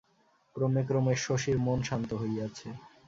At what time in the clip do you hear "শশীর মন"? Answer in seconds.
1.25-1.79